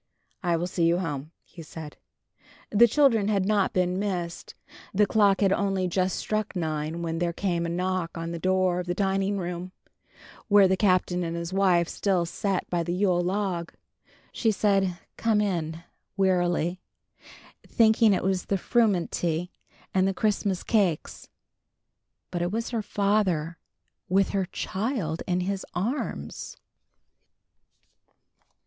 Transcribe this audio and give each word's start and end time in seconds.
"I 0.41 0.57
will 0.57 0.65
see 0.65 0.85
you 0.87 0.97
home," 0.97 1.29
he 1.43 1.61
said. 1.61 1.95
The 2.71 2.87
children 2.87 3.27
had 3.27 3.45
not 3.45 3.71
been 3.71 3.99
missed. 3.99 4.55
The 4.95 5.05
clock 5.05 5.41
had 5.41 5.53
only 5.53 5.87
just 5.87 6.17
struck 6.17 6.55
nine 6.55 7.03
when 7.03 7.19
there 7.19 7.31
came 7.33 7.67
a 7.67 7.69
knock 7.69 8.17
on 8.17 8.31
the 8.31 8.39
door 8.39 8.79
of 8.79 8.87
the 8.87 8.95
dining 8.95 9.37
room, 9.37 9.73
where 10.47 10.67
the 10.67 10.75
Captain 10.75 11.23
and 11.23 11.35
his 11.35 11.53
wife 11.53 11.87
still 11.87 12.25
sat 12.25 12.67
by 12.67 12.81
the 12.81 12.95
Yule 12.95 13.21
log. 13.21 13.73
She 14.31 14.49
said 14.49 14.97
"Come 15.17 15.39
in," 15.39 15.83
wearily, 16.17 16.81
thinking 17.67 18.11
it 18.11 18.23
was 18.23 18.45
the 18.45 18.57
frumenty 18.57 19.51
and 19.93 20.07
the 20.07 20.15
Christmas 20.15 20.63
cakes. 20.63 21.29
But 22.31 22.41
it 22.41 22.51
was 22.51 22.71
her 22.71 22.81
father, 22.81 23.59
with 24.09 24.29
her 24.29 24.45
child 24.45 25.21
in 25.27 25.41
his 25.41 25.63
arms! 25.75 26.57